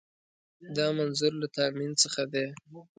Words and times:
دا 0.75 0.87
منظور 0.97 1.33
له 1.41 1.47
تامین 1.57 1.91
څخه 2.03 2.21
دی. 2.33 2.47